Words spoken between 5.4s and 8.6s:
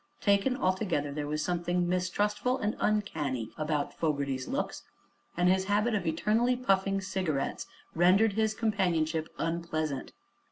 his habit of eternally puffing cigarettes rendered his